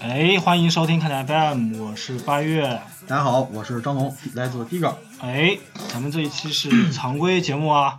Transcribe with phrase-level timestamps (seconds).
[0.00, 2.62] 哎，欢迎收听侃侃 fm，我是八月。
[3.06, 4.96] 大家好，我是张龙，来自迪哥。
[5.20, 5.56] 哎，
[5.90, 7.98] 咱们这一期是常规节目啊。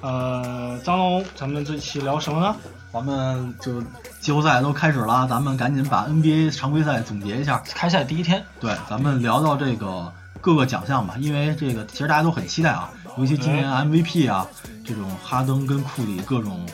[0.00, 2.56] 呃，张龙，咱们这期聊什么呢？
[2.92, 3.82] 咱们就
[4.20, 7.62] 季后赛都开始了，咱们赶紧把 NBA 常规赛总结一下。
[7.66, 14.46] 开赛第一天，对，咱们聊到这个各个奖项吧，因为这个其实大家都很期待啊，尤其今年 MVP 啊，
[14.84, 16.66] 这种哈登跟库里各种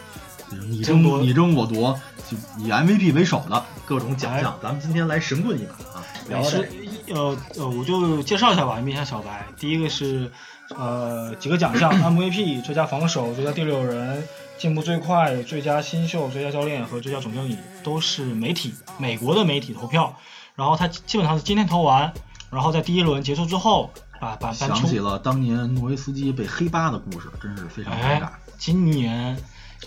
[0.68, 1.98] 你争夺你争我夺，
[2.30, 6.68] 就以 MVP 为首的各种奖项，咱们今天来神棍一把啊，聊聊这是
[7.08, 9.46] 呃呃，我就介绍一下吧，面向小白。
[9.58, 10.30] 第一个是
[10.74, 14.22] 呃几个奖项，MVP 最佳防守、最佳第六人、
[14.58, 20.16] 进步最快、最佳新秀、最佳教练和最佳总经理都是媒体美国的媒体投票，
[20.54, 22.12] 然后他基本上是今天投完，
[22.50, 29.36] 然后在第一轮结束之后把把想起了当年诺维斯基被黑八的故事，真是非常尴尬哎。，今年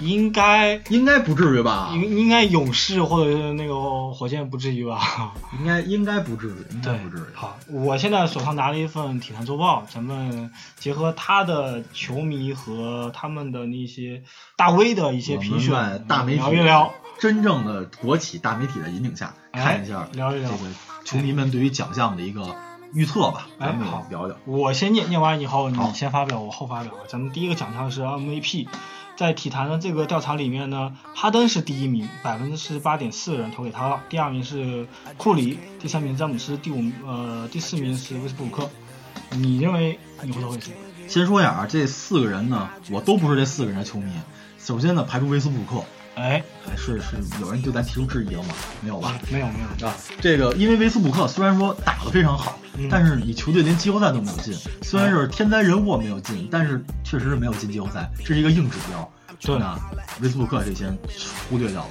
[0.02, 1.90] 应该应该不至于吧？
[1.94, 5.34] 应应该勇士或者是那个火箭不至于吧？
[5.60, 14.24] 应该应该不至于，应该不至于。，好，我现在手上拿了一份《体坛周报》，咱们结合他的球迷和他们的那些
[14.56, 16.92] 大 V 的一些评选，大媒体聊一聊。
[17.20, 20.72] 真正的国企大媒体的引领下，哎看一下聊一聊这个
[21.04, 22.56] 球迷们对于奖项的一个
[22.94, 24.38] 预测吧，哎咱们好也聊聊。
[24.46, 26.94] 我先念念完以后，你先发表，我后发表。
[27.10, 28.68] 咱们第一个奖项是 MVP，
[29.20, 34.02] 在体坛的这个调查里面呢，哈登是第一名，百分之四十八点四人投给他了。
[34.08, 38.70] 第二名是库里，第三名詹姆斯，第五呃第四名是威斯布鲁克。
[39.32, 40.72] 你认为你会投给谁？
[41.10, 44.10] 先说一下啊，这四个人呢，我都不是这四个人的球迷。
[44.58, 45.84] 首先呢，排除威斯布鲁克，
[46.16, 48.56] 哎，还是是有人对咱提出质疑了吗？
[48.80, 49.20] 没有吧？
[49.30, 54.54] 没有没有，啊，这个因为威斯布鲁克虽然说打得非常好，嗯但是你球队连季后赛都没有进，
[54.84, 59.12] 虽然是天灾人祸没有进，但是确实是没有进季后赛，这是一个硬指标。
[59.42, 59.80] 对那
[60.22, 60.96] 威斯布鲁克这先
[61.50, 61.90] 忽略掉了。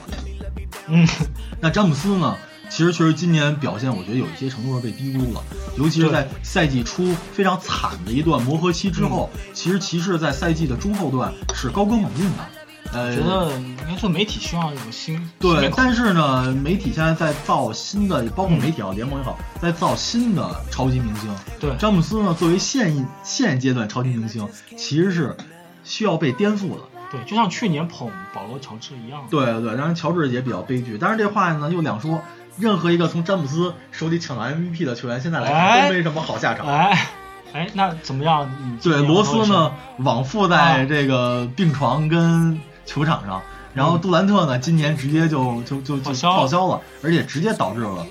[0.88, 1.09] 嗯，
[1.60, 2.37] 那詹姆斯呢？
[2.71, 5.43] 其实确实今年表现，我觉得有一些程度上被低估了，
[5.78, 12.47] 尤其是在赛季初非常惨的一段磨合期之后，嗯其实骑士在赛季的中后段是高歌猛进的。
[12.93, 21.31] 呃，我觉得应该说媒体需要有新新对但是呢，媒体现在在造新的，包括媒体啊，联盟也好，在造新的超级明星。
[21.60, 25.37] 对詹姆斯呢，作为现一现阶段超级明星，其实是
[25.84, 26.81] 需要被颠覆的。
[27.10, 29.22] 对，就像去年捧保罗乔治一样。
[29.31, 32.22] 对对对，当然乔治也比较悲剧，但是这话呢又两说，
[32.59, 36.66] 任何一个从詹姆斯手里抢到 MVP 的球员，现在来看哎都没什么好下场。
[36.66, 37.09] 哎
[37.55, 38.50] 哎，那怎么样？
[38.82, 39.72] 对，罗斯呢？
[40.00, 43.43] 往复在这个病床跟球场上，
[43.75, 48.06] 然后杜兰特呢今年直接就就就就报销了，而且直接导致了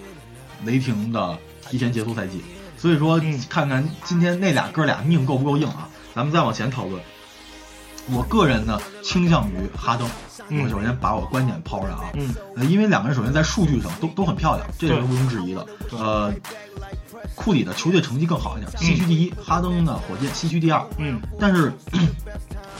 [0.63, 1.35] 雷霆的
[1.67, 2.43] 提前结束赛季。
[2.77, 5.89] 所以说嗯，看看今天那俩哥俩命够不够硬啊？
[6.13, 7.01] 咱们再往前讨论。
[8.11, 10.07] 我个人呢倾向于哈登，
[10.49, 15.65] 嗯我首先把我观点抛出来啊，嗯，呃，因为两个人首先在数据上都都很漂亮，这个是毋庸置疑的。
[15.91, 16.31] 呃，
[17.35, 20.85] 库里的球队成绩更好一点，西区第一；哈登呢火箭西区第二。
[20.97, 21.73] 嗯，但是，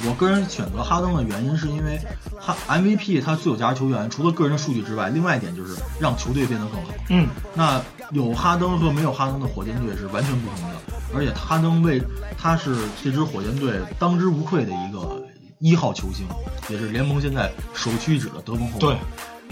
[0.05, 1.99] 我个人选择哈登的原因是因为
[2.39, 6.93] 哈 MVP 他最有价值球员，除了个人的数据之外，另外一点就是让球队变得更好。
[7.09, 7.81] 嗯，那
[8.11, 10.75] 有哈登和没有哈登的火箭队是完全不同的，
[11.15, 12.01] 而且哈登为
[12.37, 15.21] 他是这支火箭队当之无愧的一个
[15.59, 16.25] 一号球星，
[16.69, 18.79] 也是联盟现在首屈一指的得分后卫。
[18.79, 18.97] 对，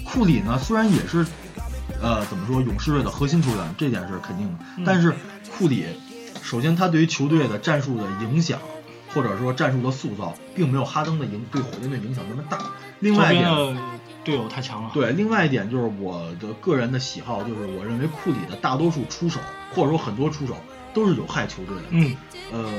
[0.06, 1.26] 库里呢虽然也是，
[2.02, 5.14] 呃，怎么说勇士队的核心球员，这点是肯定的，嗯但是
[5.58, 5.86] 库里，
[6.42, 8.60] 首先他对于球队的战术的影响，
[9.16, 12.60] 或者说战术的塑造，并没有哈登的影对火箭队影响那么大。
[13.00, 13.78] 另外一点，
[14.26, 14.92] 队友太强了。
[14.94, 19.40] 对，另外一点就是我的个人的喜好，就是我认为库里的大多数出手，
[19.74, 20.58] 或者说很多出手
[20.94, 21.84] 都是有害球队的。
[21.92, 22.18] 嗯，
[22.52, 22.70] 呃，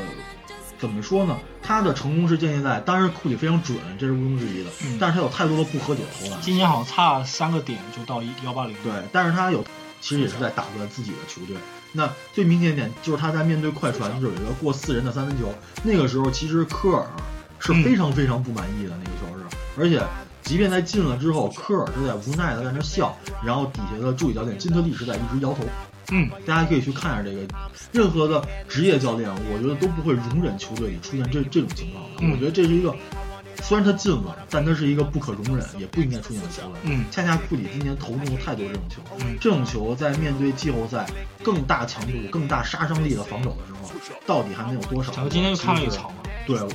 [0.79, 1.39] 怎么说呢？
[1.63, 6.39] 他的成功是建立在，当然库里非常准，这是毋庸置疑的，嗯但是他有太多的不合理的投篮。
[6.43, 8.77] 今年好像差三个点就到一幺八零。
[8.85, 9.65] 对，但是他有，
[10.03, 11.57] 其实也是在打乱自己的球队。
[11.97, 14.21] 那最明显一点就是他在面对快船的。
[14.21, 15.53] 时候有一个过四人的三分球，
[15.83, 17.07] 那个时候其实科尔
[17.59, 17.83] 是嗯。
[17.83, 20.03] 非常非常不满意的，那个球是，而且
[20.43, 25.65] 即便在进了之后，科尔是在无奈的在那笑，然后底下的助理教练金特利是在一直摇头。
[26.13, 27.41] 嗯，大家可以去看一下这个，
[27.93, 32.11] 任何的职业教练，我觉得都不会容忍球队里出现这这种情况的。
[32.21, 32.31] 嗯。
[32.31, 32.95] 我觉得这是一个，
[33.63, 36.79] 虽然他进了，但他是一个不可容忍，也不应该出现的行为。
[36.85, 41.07] 嗯恰恰库里今年投中了太多这种球，嗯这种球在面对季后赛
[41.43, 43.91] 更大强度、更大杀伤力的防守的时候，
[44.27, 45.13] 到底还能有多少？
[45.13, 46.71] 小哥今天又看了一场嘛，对，我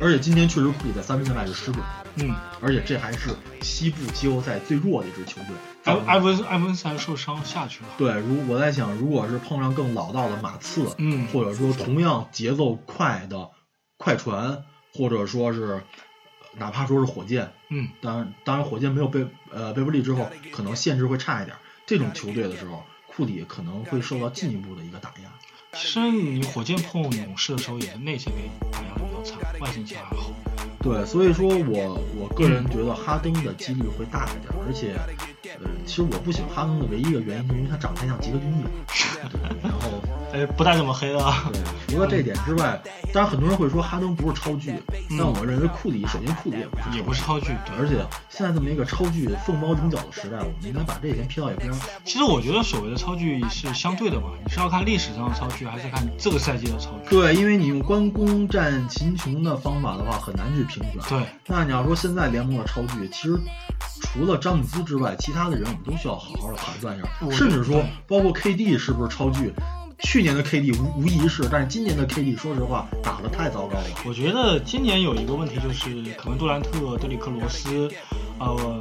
[0.00, 1.84] 而且今天确实库里在三分线外是失准，
[2.16, 3.30] 嗯，而且这还是
[3.62, 5.48] 西部季后赛最弱的一支球队。
[5.84, 7.88] 埃埃文埃文斯还受伤下去了。
[7.98, 13.50] 对，如我在想，如果是碰上更老道的马刺，嗯或者说同样节奏快的
[13.98, 15.82] 快船，或者说是
[16.58, 21.56] 哪怕说是火箭，嗯，当然当然火箭没有贝呃贝弗利之后，可能限制会差一点。
[21.86, 25.30] 这种球队的时候，库里可能会受到进一步的一个打压。
[25.72, 30.32] 其实你火箭碰勇士的时候也是内线给打压的比较惨，外线其实还好。
[30.80, 34.94] 对，所以说我我个人觉得哈登的几率会大一点，而且，
[35.58, 38.64] 呃，其实我不喜欢哈登的唯一一个原因，就是因为他长得太像吉克隽逸。
[39.32, 40.03] 对，然后，
[40.34, 41.48] 哎，不带这么黑的啊。
[41.52, 42.82] 对，除了这点之外，
[43.12, 44.74] 当然很多人会说哈登不是超巨，
[45.10, 47.76] 但我认为库里首先库里也不是，也不是超巨，对。
[47.78, 51.70] 而且现在这么一个超巨凤毛麟角的时代，我们应该把这一点撇到一边。
[52.04, 57.10] 其实我觉得所谓的超巨是相对的嘛，你是要看历史上的超巨，还是看这个赛季的超巨？
[57.10, 61.00] 对，因为你用关公战秦琼的方法的话，很难去评选。
[61.08, 61.28] 对。
[61.46, 63.38] 那你要说现在联盟的超巨，其实
[64.02, 69.52] 除了詹姆斯之外，其他的人我们都需要好好的盘算一下，甚至说包括 KD 是不是超巨？
[70.00, 73.84] 去年的 KD 无无疑是，但是今年的 KD 说实话打得太糟糕了。
[74.04, 77.90] 我觉得今年有一个问题就是，可能杜兰特、德里克罗斯，
[78.38, 78.80] 呃，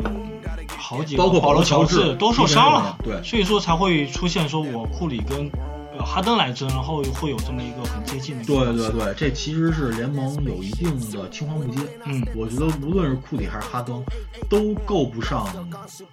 [0.77, 5.49] 好几个包括保罗乔治都受伤了，对，所以说才会出现说我库里跟。
[5.95, 8.45] 呃，哈登来争，然后会有这么一个很接近的。
[8.45, 11.81] 对对对，这其实是联盟有一定的青黄不接。
[12.05, 14.03] 嗯，我觉得无论是库里还是哈登，
[14.49, 15.47] 都够不上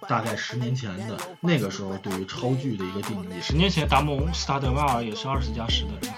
[0.07, 3.41] 大概十年前的那个时候对于超巨的一个定义。
[3.41, 6.13] 十年前达蒙斯塔德迈尔也是二十加十的人。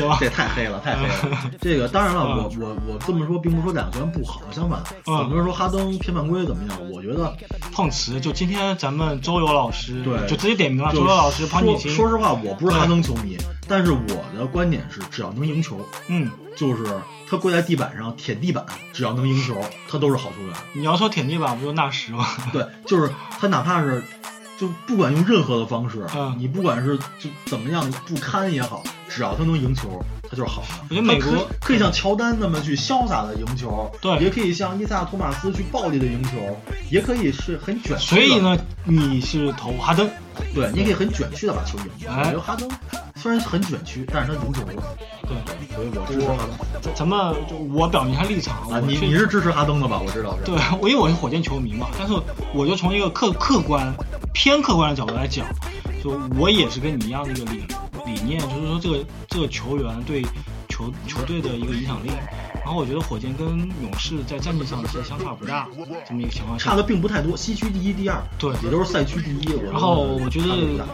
[0.00, 0.16] 对吧？
[0.20, 1.38] 这太黑了，太黑了。
[1.60, 6.90] 这个当然了，我我我这么说，并不是说两个球员不好，相反，很多人说哈登偏犯规怎么样？
[6.90, 7.36] 我觉得
[7.72, 8.20] 碰瓷。
[8.20, 10.92] 就今天咱们周游老师，对，就直接点名了。
[10.92, 13.36] 周游老师，潘景说说实话，我不是哈登球迷，
[13.68, 16.84] 但是我的观点是，只要能赢球，嗯，就是
[17.28, 19.54] 他跪在地板上舔地板，只要能赢球，
[19.88, 20.54] 他都是好球员。
[20.72, 22.26] 你要说舔地板，不就纳什吗？
[22.52, 24.02] 对，就是他哪怕是。
[24.60, 30.68] 就不管用任何的方式，嗯，你不管是就怎么样不堪也好，只要他能赢球，他就是好的。
[30.88, 36.30] 我觉得美国可以像乔丹那么去潇洒的赢球，对，也可以像伊萨托马斯去暴力的赢球，
[36.90, 37.98] 也可以是很卷。
[37.98, 40.08] 所以呢，你是投哈登，
[40.54, 42.08] 对，你可以很卷曲的把球赢。
[42.08, 42.70] 哎，我觉得哈登
[43.16, 44.82] 虽然很卷曲，但是他赢球了。
[45.22, 45.36] 对，
[45.74, 46.36] 所以我支持哈
[46.82, 46.92] 登。
[46.94, 50.00] 咱们就我表明一下立场啊，你你是支持哈登的吧？
[50.04, 50.44] 我知道是。
[50.44, 52.14] 对，我因为我是火箭球迷嘛，但是
[52.54, 53.92] 我就从一个客客观。
[54.32, 55.44] 偏客观的角度来讲，
[56.02, 57.62] 就我也是跟你一样的一个理
[58.10, 60.22] 理念，就是说这个这个球员对
[60.68, 62.10] 球球队的一个影响力。
[62.64, 65.66] 然后我觉得火箭跟勇士在战绩上其实相差不大，
[66.06, 69.60] 这么一个情况下，差的并不太多，西区第一、第二，对，也都是赛区第一。
[69.64, 70.46] 然后我觉得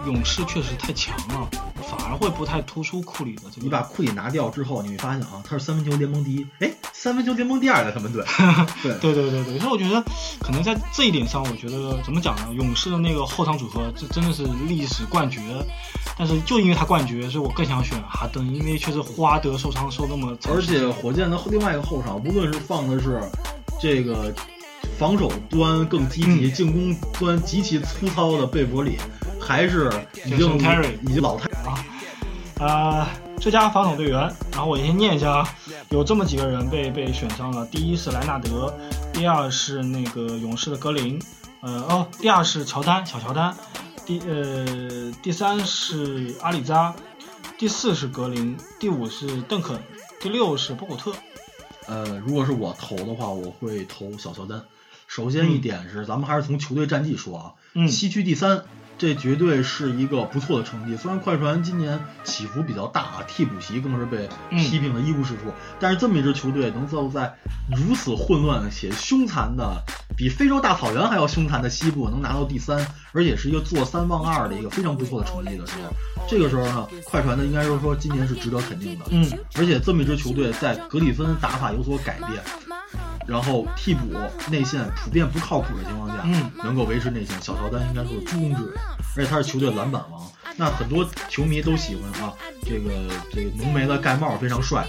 [0.07, 1.49] 勇士确实太强了，
[1.83, 3.63] 反而会不太突出库里的这个。
[3.63, 8.25] 你把库里拿掉之后，你会发现啊，他是三分球联盟第一，哎，三分球联盟第二的他们队。
[8.83, 10.03] 对对对对对，所以我觉得
[10.41, 12.55] 可能在这一点上，我觉得怎么讲呢？
[12.55, 15.41] 勇士的那个后场组合，这真的是历史冠绝。
[16.19, 20.35] 但是就因为他冠绝，所以我更想选哈登，因为确实霍华德受伤受那么。
[20.49, 23.21] 而且火箭的另外一个后场，无论是放的是
[23.81, 24.33] 这个
[24.99, 28.99] 防守端更积极、嗯、进攻端极其粗糙的贝弗里，
[29.41, 29.91] 还是
[30.25, 30.57] 已经
[31.09, 31.85] 已经老太啊。
[32.59, 33.07] 呃，
[33.39, 34.21] 最佳防守队员，
[34.53, 35.49] 然后我先念一下啊，
[35.91, 37.67] 有这么几个人被被选上了。
[37.67, 38.73] 第一是莱纳德，
[39.13, 41.20] 第二是那个勇士的格林，
[41.61, 43.55] 呃哦，第二是乔丹，小乔丹。
[44.06, 46.94] 第呃，第三是阿里扎，
[47.58, 49.79] 第四是格林，第五是邓肯，
[50.20, 51.13] 第六是波古特。
[51.86, 54.62] 呃，如果是我投的话，我会投小乔丹。
[55.06, 58.64] 首先一点是，嗯、咱们还是从球队战绩说啊，嗯，西区第三，
[58.98, 60.96] 这绝对是一个不错的成绩。
[60.96, 67.34] 虽然快船今年起伏比较大啊，替补席更是被批评的一无是处，嗯、但是这么一支球队能够在
[67.76, 69.82] 如此混乱且凶残的，
[70.17, 75.94] 比非洲大草原还要凶残的西部能拿到第三，而且是一个坐三望二的一个非常不错的成绩的时候，
[76.29, 79.05] 这个时候呢，快船呢应该说说今年是值得肯定的。
[79.10, 79.26] 嗯，
[79.56, 82.43] 而且这么一支球队在格里芬打法有所改变。
[83.27, 84.06] 然后替补
[84.51, 88.75] 内线普遍不靠谱的情况下，嗯，能够维持内线，小乔丹应该说是助攻之人，
[89.17, 90.23] 而且他是球队篮板王。
[90.59, 92.91] 那很多球迷都喜欢啊，这个
[93.31, 94.87] 这个浓眉的盖帽非常帅，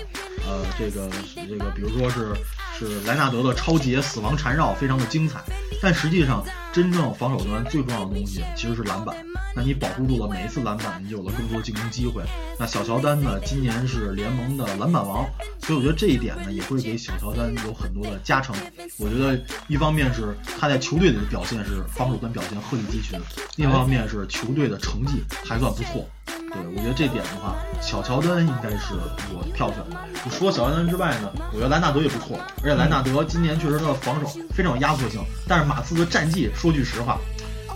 [0.48, 2.32] 呃，这个这个比如说是
[2.78, 5.42] 是莱纳德的超级死亡缠绕非常的精彩，
[5.82, 9.16] 但实际上真正防守端最重要的东西其实是篮板。
[9.56, 12.22] 那你保护住了每一次篮板，你就有了更多进攻机会。
[12.60, 15.28] 那小乔丹呢，今年是联盟的篮板王，
[15.60, 18.56] 所以我觉得这一点呢，也会给小乔丹有很多的加成。
[19.00, 23.20] 我觉得一方面是他在球队里的表现是防守端表现鹤立鸡群，
[23.56, 26.08] 另一方面是球队的成绩还算不错。
[26.52, 28.94] 对，我觉得这点的话，小乔丹应该是
[29.34, 29.98] 我票选的。
[30.24, 37.20] 就除了小乔丹之外呢，我觉得莱纳德也不错，而且莱纳德今年确实他的防守非常有压迫性，但是马刺的战绩说句实话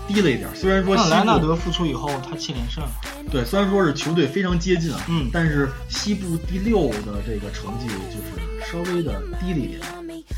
[0.08, 0.48] 低了一点。
[0.54, 2.82] 虽然说西部那莱纳德复出以后，他七连胜，
[3.30, 9.80] 对，虽然说是球队非常接近啊，嗯但是西部第六的这个成绩就是稍微的低了一点。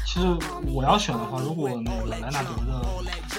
[0.07, 0.27] 其实
[0.67, 2.85] 我要选的话，如果那个莱纳德的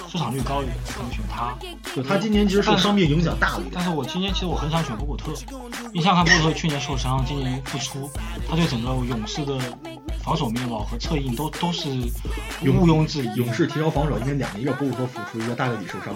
[0.10, 1.56] 出场率高一点，我可以选他。
[1.96, 3.84] 就他今年其实受伤病影响大了一点但。
[3.84, 5.32] 是我今年其实我很想选博古特，
[5.94, 8.10] 你想想看，博古特去年受伤，今年复出，
[8.50, 9.58] 他对整个勇士的
[10.26, 11.88] 防守面貌和策应都都是
[12.64, 13.36] 毋庸置疑。
[13.36, 16.16] 勇士提高防守，因为两个，一个博古特复出，一个大卫里受伤。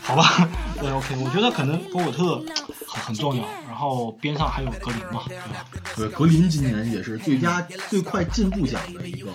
[0.00, 0.48] 好吧，
[0.80, 2.42] 对，OK，我觉得可能博古特
[2.86, 5.66] 很很重要，然后边上还有格林嘛，对吧？
[5.94, 7.60] 对，格林今年也是最佳
[7.90, 9.30] 最快进步奖的一个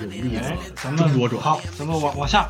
[0.00, 1.34] 有力哎的，咱争夺者。
[1.36, 2.48] 们好，咱们往往下，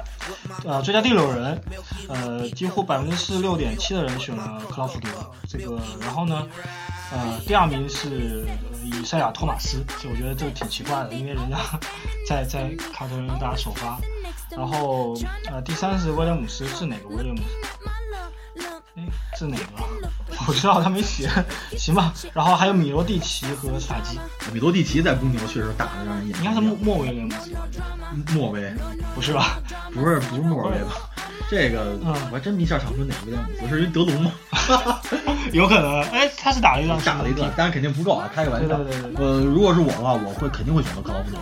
[0.65, 1.61] 呃，最佳第六人，
[2.09, 5.09] 呃，几乎百分之四十六点七的人选了克劳福德，
[5.49, 6.47] 这个，然后呢，
[7.13, 11.57] 呃，第二名是呃以赛亚·托马斯，就我觉得这个挺奇怪的，因为人家
[12.29, 13.99] 在在凯尔特人打首发，
[14.51, 15.15] 然后
[15.51, 17.89] 呃，第三是威廉姆斯，是哪个威廉姆斯？
[18.97, 19.03] 哎，
[19.37, 19.65] 是哪个？
[20.49, 21.31] 我知道他没写，
[21.79, 22.13] 行吧。
[22.33, 24.19] 然后还有米罗蒂奇和斯塔基，
[24.53, 27.69] 米罗蒂奇在公牛确实打得让人眼应该是莫莫威廉姆斯吧？
[28.35, 28.73] 莫威，
[29.15, 29.59] 不是吧？
[29.93, 30.93] 不是不是莫威吧？
[31.55, 32.13] 这个嗯。
[32.31, 34.33] 我还真没下场说哪个威廉姆斯，是因为德隆吗？
[35.53, 38.77] 有可能，哎，他是打了一段， 打了一段，当然肯定不够啊，开个玩笑。
[38.79, 41.39] 对对对对呃，如果是我的话，我会肯定会选择克劳福德，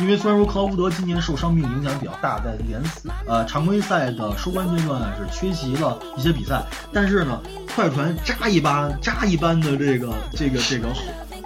[0.00, 2.80] 因为虽然说克劳福德今年受伤病影响比较大，在联
[3.26, 7.40] 呃常规赛的收官阶段是缺席了一些比赛，但是呢，
[7.74, 10.88] 快船扎一般扎一般的这个这个这个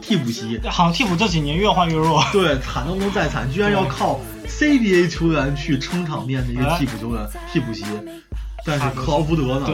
[0.03, 2.23] 替补席，好像替补这几年越换越弱。
[2.33, 4.19] 对，惨都不能再惨，居然要靠
[4.51, 7.85] CBA 球员去撑场面的一个替补球员、替补席，
[8.67, 9.67] 但是克劳福德呢，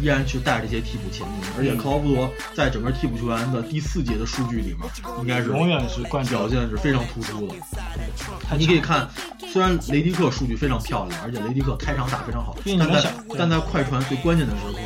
[0.00, 7.54] 依然去带着这些替补前进，而且克劳福德在整个替补球员的第四节的数据里面，应该是永远是冠表现是非常突出的。
[8.56, 9.08] 你可以看，
[9.52, 14.78] 虽然雷迪克数据非常漂亮，而且雷迪克开场打非常好但在但在快船最关键的时刻，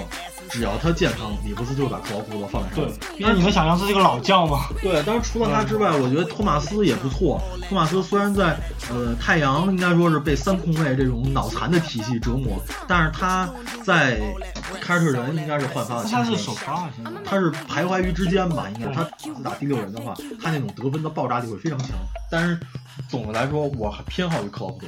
[0.51, 7.41] 只要他健康，里弗斯就会把克劳福德放在上对面。，因为你们想象这是一个老将嘛， 对，当然除了他之外，我觉得托马斯也不错。
[7.69, 8.57] 托马斯虽然在
[8.91, 13.49] 呃太阳应该说是被三控卫这种脑残的体系折磨，但是他
[13.85, 14.21] 在
[14.81, 16.37] 凯尔特人应该是焕发了青他春。
[16.37, 17.11] 是首发啊，现在。
[17.25, 19.03] 他是徘徊于之间吧，应该他
[19.43, 21.91] 打第六人的话，他那种得分的爆炸力会非常强。
[22.31, 22.59] 但是
[23.09, 24.87] 总的来说，我偏好于克劳福德，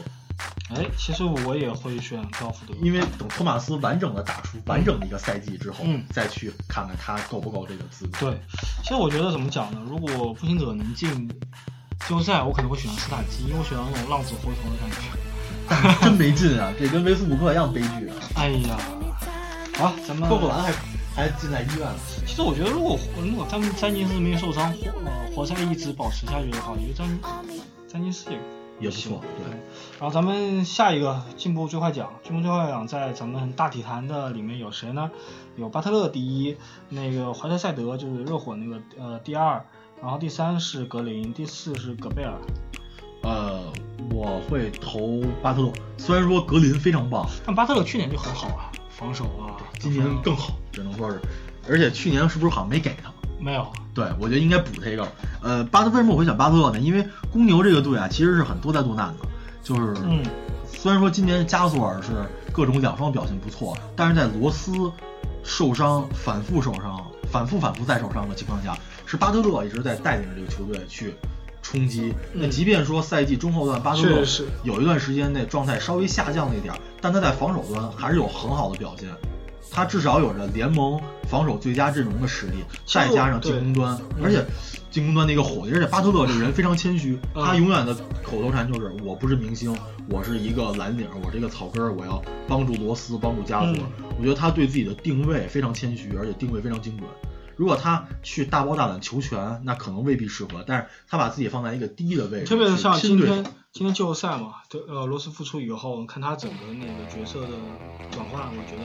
[0.75, 8.31] 哎，其实我也会选克劳福德，因为等托马斯完整的打出完整的一个赛季之后，嗯再去看看他够不够这个资格。
[8.31, 8.41] 对，
[8.83, 9.81] 其实我觉得怎么讲呢？
[9.89, 11.29] 如果步行者能进
[12.07, 14.97] 季后赛，我可能会选斯塔基，因为我喜欢那种浪子回头的感觉。
[16.01, 16.73] 真没劲啊！
[16.79, 18.15] 这跟威斯布鲁克一样悲剧啊！
[18.37, 18.79] 哎呀，
[19.77, 20.73] 好，咱们霍布兰还
[21.15, 21.95] 还进在医院了。
[22.27, 27.19] 其实我觉得，如果如果詹詹金斯没有受伤，活呃活塞一直保持下去的话，我觉得詹
[27.87, 28.39] 詹金斯也
[28.81, 29.59] 也不错对对。
[29.99, 35.11] 然后咱们下一个进步最快奖，进步最快奖在咱们大体坛的里面有谁呢？
[35.57, 36.57] 有巴特勒第一，
[36.89, 39.65] 那个怀特塞德就是热火那个呃第二，
[40.01, 42.35] 然后第三是格林，第四是戈贝尔。
[43.23, 43.73] 呃，
[44.13, 45.73] 我会投巴特勒。
[45.97, 51.21] 虽然说格林非常棒，但巴特勒去年就很好啊，防守啊，今年更好，只能说是。
[51.69, 53.13] 而且去年是不是好像没给他？
[53.39, 53.67] 没有。
[53.95, 55.07] 对，我觉得应该补他一个。
[55.43, 56.79] 呃，巴特为什么我会选巴特勒呢？
[56.79, 59.27] 因为公牛这个队啊，其实是很多灾多难的。
[59.63, 60.23] 就是，嗯，
[60.67, 62.09] 虽然说今年加索尔是
[62.53, 64.73] 各种两双表现不错，但是在罗斯
[65.43, 71.15] 受伤、反复受伤、反复反复再受伤的情况下，是巴特勒一直在带领着这个球队去
[71.61, 72.15] 冲击。
[72.33, 74.25] 那嗯即便说赛季中后段巴特勒
[74.63, 79.09] 有一段时间内状态稍微下降了一点儿，但他在防守端还是有很好的表现。
[79.71, 80.99] 他至少有着联盟
[81.29, 84.45] 防守最佳阵容的实力，再加上进攻端，嗯而且
[84.91, 89.77] 进攻端的一个火力，而且巴特勒这个人非常谦虚，嗯他永远的口头禅就是我不是明星，
[90.09, 93.75] 我是一个蓝领，我这个草根，我要帮助罗斯，帮助加索
[94.19, 97.07] 我觉得他对自己的定位非常谦虚，而且定位非常精准。
[97.59, 107.49] 如果他去大包大揽求全，那可能未必适合，但是他把自己放在一个低的位置，特别是像今天今天季后赛嘛，对呃罗斯复出以后，看他整个那个角色的
[108.13, 108.85] 转换，我觉得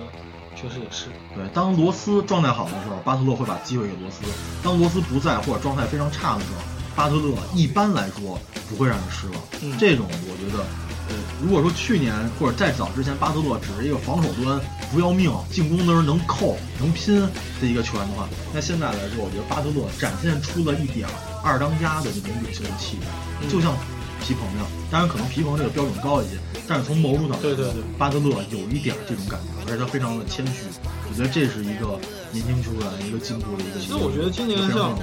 [0.56, 1.06] 确实也是。
[1.36, 4.24] 对，当罗斯状态好的时候，巴特勒会把机会给罗斯；
[4.64, 6.62] 当罗斯不在或者状态非常差的时候，
[6.96, 9.36] 巴特勒一般来说不会让人失望。
[9.62, 10.66] 嗯这种我觉得，
[11.10, 14.60] 呃，如果说去年或者再早之前，巴特勒只是一个防守端
[14.92, 17.20] 不要命、进攻的时候能扣能拼
[17.60, 21.08] 的一个球员的话，那现在来说，我觉得巴特勒展现出了一点
[21.44, 23.06] 二当家的这种领袖的气质，
[23.42, 23.76] 嗯就像
[24.22, 24.66] 皮蓬一样。
[24.90, 30.70] 当然，可能皮蓬这个标准高一些，但是从某种角度对对对巴特勒有一点这种感觉，而且他非常的谦虚，
[31.06, 32.00] 我我觉得这是一个
[32.32, 33.80] 年轻球员一个进步的一个。
[33.80, 34.98] 其实我觉得今年像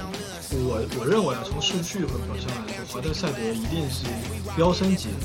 [0.53, 4.03] 我我认为啊，从数据和表现来说，华特赛德一定是
[4.55, 5.15] 飙升级的。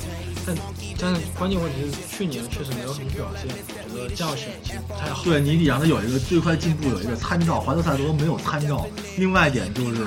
[0.46, 0.54] 但
[1.00, 3.50] 但是关键问题是，去年确实没有什么表现，
[3.90, 5.24] 我觉得这样选其实不太好。
[5.24, 7.58] 对你得让他有一个最快进步，有一个参照。
[7.58, 8.86] 华特赛德没有参照。
[9.18, 10.06] 另外一点就是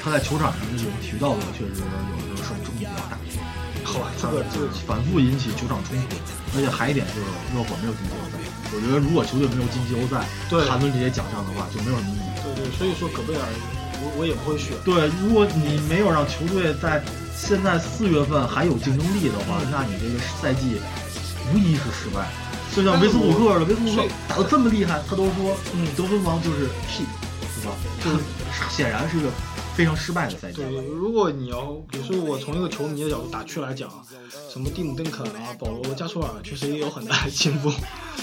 [0.00, 3.20] 他在球场上的这种体育道德确实有时候受冲击比较大，
[3.84, 6.16] 好吧，这个这个反复引起球场冲突。
[6.56, 8.40] 而且还一点就是热火没有进季后赛。
[8.72, 12.32] 我觉得如果球队没有进季后赛，对谈论这些奖项的话就没有什么意义。
[12.40, 13.44] 对对，所以说戈贝尔，
[14.02, 14.76] 我我也不会选。
[14.84, 17.02] 对，如果你没有让球队在
[17.36, 20.80] 现在四月份还有竞争力的话，那你这个赛季
[21.52, 22.30] 无疑是失败。
[22.74, 27.04] 就像维斯布鲁克的，维斯布鲁克打得这么厉害，他都说，嗯得分王就是屁，
[27.56, 27.72] 对吧？
[28.04, 28.18] 就是
[28.68, 29.30] 显然是个
[29.74, 30.56] 非常失败的赛季。
[30.56, 33.88] 对，如果你要，比如说我从一个球迷的角度打趣来讲，
[34.52, 37.72] 什么蒂姆·邓肯啊、保罗·加索尔，确实也有很大的进步。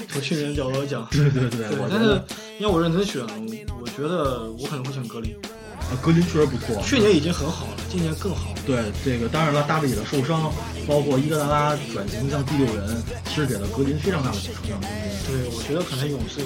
[0.09, 2.21] 从去年的角度来讲，对对对，对但是
[2.59, 3.23] 你要我认真选，
[3.81, 5.35] 我觉得我可能会选格林。
[5.93, 6.81] 呃格林确实不错。
[6.83, 8.49] 去年已经很好了，今年更好。
[8.65, 10.51] 对这个，当然了，大卫里的受伤，
[10.87, 14.91] 包括伊戈达拉转型向第六人，其实给了格林非常大的成长空间。
[15.29, 16.41] 对，我觉得可能勇士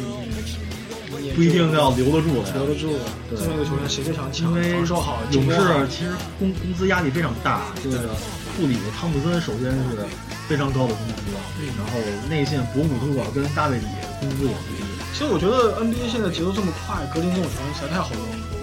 [1.33, 2.99] 不一定要留得住了，留得住
[3.29, 4.49] 这么一个球员，谁最想抢？
[4.49, 5.55] 因为防守好，勇士
[5.89, 8.11] 其实工工资压力非常大，这个
[8.57, 10.03] 库里、汤普森首先是
[10.49, 11.31] 非常高的工资，
[11.77, 11.93] 然后
[12.29, 13.85] 内线博姆特跟大卫里
[14.19, 14.83] 工资也不低。
[15.13, 18.56] 其实我觉得 NBA 现在节奏这么快，格林这种球员实在太好用了。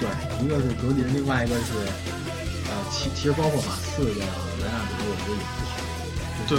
[0.00, 0.08] 对，
[0.44, 1.72] 一个是格林，另外一个是
[2.70, 4.10] 呃，其其实包括马刺的
[4.62, 5.74] 莱纳德，我觉得也不好。
[6.48, 6.58] 对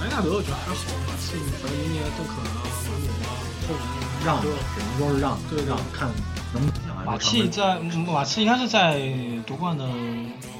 [0.00, 0.74] 莱纳德我觉得还好，
[1.06, 3.30] 马刺反正明年都可能、马努啊、
[4.26, 4.48] 让只
[4.80, 6.08] 能说是让，对对让看
[6.52, 7.78] 能不能抢马刺在
[8.12, 8.98] 马刺应该是在
[9.46, 9.86] 夺冠的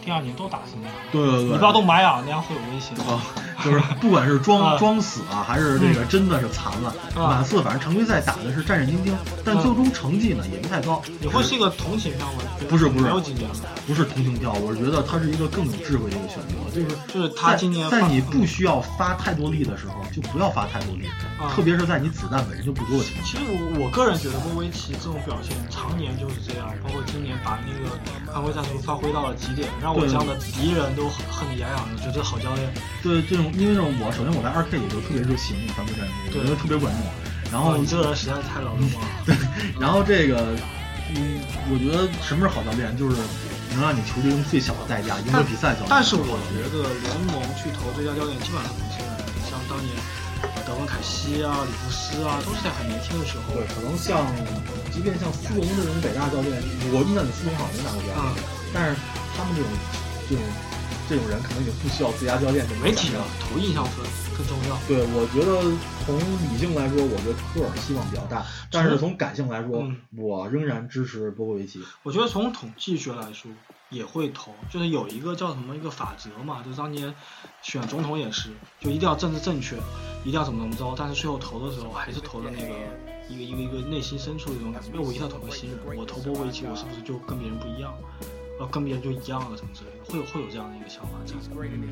[0.05, 0.97] 第二年都打成那样。
[1.11, 2.97] 对对对，你不要动马雅，那样会有危险。
[3.07, 3.21] 啊，
[3.65, 9.13] 就是不管是装啊装死啊，还是这个真的是残了，啊马刺反正常规赛打的是战战兢兢，
[9.45, 11.03] 但最终成绩呢也不太高。
[11.21, 12.43] 你会是一个同情票吗？
[12.69, 13.57] 不是不是没有几年了，
[13.87, 21.07] 不是同情票，我是觉得他是一个更有智慧的一个选择，就是就是他今年发在你不需要发太多力的时候，就不要发太多力，
[21.39, 23.39] 啊特别是在你子弹本身就不多的情况下。
[23.39, 27.97] 其实我我个人觉得波维奇这种表现常年就是这样，包括今年把那个
[28.33, 32.73] 捍卫战术发挥到了极点，让我对这样的敌人都恨得牙痒的，觉得好教练。
[33.03, 37.03] 对这种，因为呢我首先我在二 K 里头特别热情反规战术，我觉得特别管用。
[37.53, 38.83] 然后哦你这个人实在是太老了
[39.25, 39.35] 对。
[39.79, 40.59] 然后这个，
[41.15, 41.39] 嗯，
[41.71, 43.15] 我觉得什么是好教练，就是
[43.71, 45.71] 能让你球队用最小的代价赢得比赛。
[45.79, 49.11] 教练但是我觉得联盟去投最佳教练基本上是年轻人，
[49.47, 49.95] 像当年
[50.67, 53.55] 德文凯西啊、里弗斯啊，都是在很年轻的时候。
[53.55, 54.27] 对，可能像，
[54.91, 56.59] 即便像斯隆这种北大教练，
[56.91, 58.43] 我印象里斯隆好像没拿过最佳教练，
[58.75, 58.99] 但是
[59.39, 59.71] 他们这种
[60.27, 60.43] 这种
[61.09, 64.05] 这种人可能已经不需要自家教练这种媒体啊奖项，投印象分
[64.37, 64.79] 更重要。
[64.89, 65.61] 对，我觉得
[66.05, 71.83] 从理性来说，我觉得科尔希望比较大，但是从感性来说，嗯我仍然支持波波维奇。
[72.03, 73.51] 我觉得从统计学来说
[73.91, 77.15] 也会投，就是有一个叫什么一个法则嘛，就是当年
[77.63, 79.77] 选总统也是，就一定要政治正确，
[80.25, 82.75] 一定要怎么怎么着，但是最后投的时候还是投的那个
[83.29, 87.93] 一个一个一个内心深处的一种感觉，因为我一定要投个新人，我投波维奇，我是不是就跟别人不一样？
[88.61, 91.35] 呃，跟别人就一样了，什么之类的，会有会有这样的一个想法在。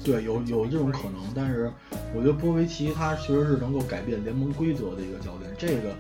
[0.05, 1.73] 对，有有这种可能，但是
[2.15, 5.95] 我觉得波维奇他其实是能够改变联盟规则的一个教练，这个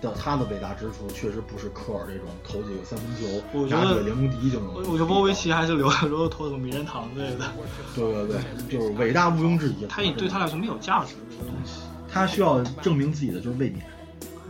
[0.00, 4.74] 的他的伟大之处确实不是科尔这种投几个三分球我觉得拿几个联盟第一就能。
[4.74, 7.44] 我我觉得波维奇还是留留着投什么名人堂之类的，
[7.96, 9.86] 对对对，就是伟大毋庸置疑。
[9.86, 11.80] 他也对他来说没有价值这个东西。
[12.08, 13.84] 他需要证明自己的就是卫冕，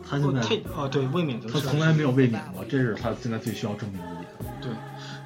[0.09, 4.27] 他现在太啊，对卫冕他从来没有卫冕过，这是他现在最需要证明的一点。
[4.36, 4.36] 对，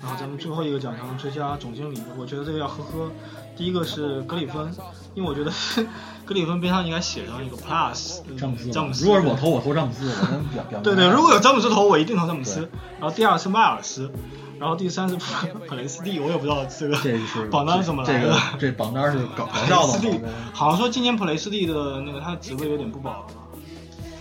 [0.02, 3.10] 然后咱们最后一个奖项最佳总经理，我觉得这个要呵呵。
[3.56, 4.72] 第一个是格里芬，
[5.14, 5.52] 因为我觉得
[6.24, 9.04] 格里芬边上应该写上一个 plus 詹姆斯，詹姆斯。
[9.04, 10.80] 如果是我投，我投詹姆斯，我能表表。
[10.80, 12.70] 对对，如果有詹姆斯投，我一定投詹姆斯。
[12.98, 14.10] 然后第二是迈尔斯，
[14.58, 15.24] 然后第三是普
[15.68, 18.20] 普雷斯蒂，我也不知道这个这是榜单是怎么来的。
[18.20, 20.20] 这个这榜单是搞笑的雷斯蒂。
[20.54, 23.26] 好像说今年普雷斯蒂的那个他的职位有点不保了，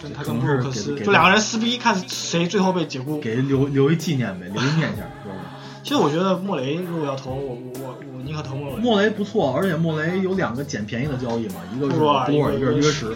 [0.03, 3.21] 跟他跟布鲁克斯就两个人撕逼，看谁最后被解雇。
[3.21, 5.39] 给留留一纪念呗，留一念想，是不是？
[5.83, 8.75] 其实我觉得莫雷如果要投，我我我我宁可投莫雷。
[8.77, 13.07] 莫雷不错，而且莫雷有两个捡便宜的交易嘛，一个是波尔一个是约什。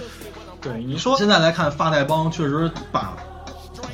[0.62, 3.16] 对你说现在来看，发带帮确实把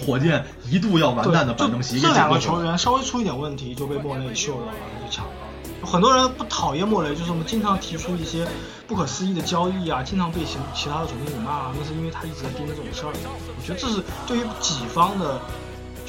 [0.05, 2.37] 火箭一度要完蛋的板凳席给这两个。
[2.39, 5.85] 球员稍微出一点问题就被莫雷嗅到了，就抢到了。
[5.85, 8.47] 很多人不讨厌莫雷，就是我们经常提出一些
[8.85, 13.13] 不可思议的交易啊，经常被其其他的总经理骂，那是因为他一直在盯着这种事儿。
[13.57, 15.39] 我觉得这是对于己方的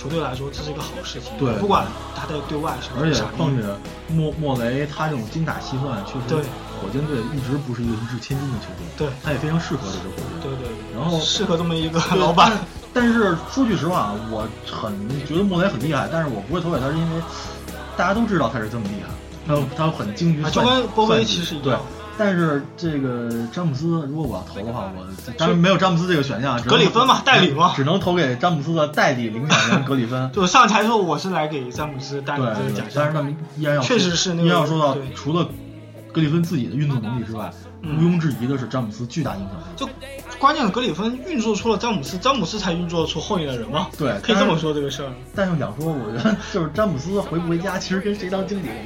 [0.01, 1.31] 球队来说，这是一个好事情。
[1.39, 1.87] 对不管
[2.17, 3.63] 他在对外是不而且况且
[4.09, 6.43] 莫莫雷他这种精打细算，确实
[6.81, 10.41] 火箭队一直不是一个一掷千金的球队，对他也非常适合这支火箭。
[10.41, 12.53] 对对对，然后适合这么一个老板。
[12.93, 14.93] 但是说句实话啊，我很
[15.27, 17.23] 觉得莫雷很厉害，但是我不会投给他，是因为
[17.97, 19.15] 大家都知道他是这么厉害，
[19.47, 21.81] 他他很精于啊算，就跟波菲算其实一样。
[22.23, 30.29] 但是这个詹姆斯，如果我要投的话，我当然没有詹姆斯这个选项，格里芬嘛代理嘛只能投给詹姆斯的代理领奖人格里芬。
[30.31, 35.49] 就上台说我是来给詹姆斯颁对的这个奖，项但是他，们依然要确实是那个依然要说到，除了
[36.13, 39.65] 格里芬自己的运动能力之外，嗯毋庸置疑的是詹姆斯巨大影响力。
[39.75, 39.89] 就
[40.39, 43.87] 关键格里芬运作出了詹姆斯，詹姆斯才运作出后面的人嘛。
[43.97, 45.09] 对可以这么说这个事儿。
[45.35, 48.77] 但是想说，我觉得就是詹姆斯回不回家，其实跟谁当经理人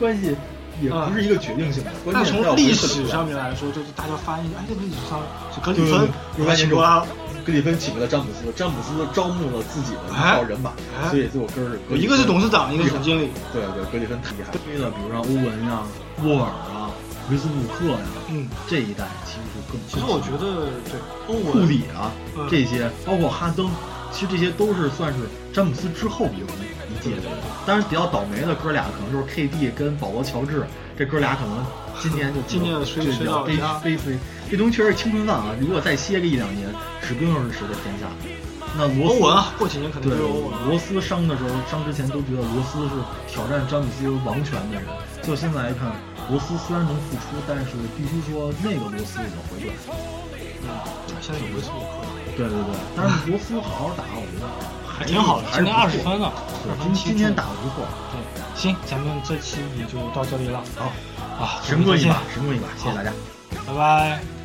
[0.00, 0.34] 关系
[0.80, 1.90] 也不是一个决定性的。
[2.04, 5.20] 关但键是从历史上面来说，就是大家发现，哎，这历史上
[5.54, 7.06] 是格里芬对对请过来了，
[7.44, 13.30] 格里芬请来了詹姆斯，詹姆斯招募了自己的一套人马，哎所以最后根儿一个是董事长，一个是总经理。
[13.52, 14.52] 对对，格里芬太厉害。
[14.52, 15.82] 推的，比如像欧文呀、
[16.24, 16.90] 沃尔啊、
[17.30, 19.80] 维斯布鲁克呀，嗯，这一代其实就更。
[19.88, 23.68] 其实我觉得对欧文库里啊嗯这些，包括哈登，
[24.12, 25.20] 其实这些都是算是
[25.52, 27.22] 詹姆斯之后有一一届的。
[27.66, 30.66] 当然比较倒霉的哥俩可能就是 KD 跟保罗乔治，
[30.96, 31.64] 这哥俩可能
[32.00, 34.16] 今年就今年衰就比较悲衰到家悲催。
[34.50, 35.54] 这东西确实是青春饭啊！
[35.60, 36.66] 如果再歇个一两年，
[37.02, 38.06] 指不定是谁的天下。
[38.76, 40.24] 那罗文啊，过几年可能对就。
[40.66, 42.94] 罗斯伤的时候，伤之前都觉得罗斯是
[43.26, 44.84] 挑战詹姆斯王权的人。
[45.22, 45.92] 就现在来看，
[46.30, 49.74] 罗斯虽然能复出，但是必须说那个罗斯已经回不来。
[50.62, 50.68] 嗯，
[51.20, 54.46] 现在有维斯布鲁克，对对对，但是罗斯好好打，我觉得
[54.86, 57.84] 还挺好的，今年二十分了，对二，分七今今天打的不错。
[58.12, 58.22] 对，
[58.54, 60.62] 行，咱们这期也就到这里了。
[60.76, 60.92] 好，
[61.44, 63.12] 啊，神棍一把，神棍一把，谢谢大家。
[63.66, 64.37] 拜拜。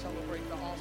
[0.00, 0.79] Celebrate the awesome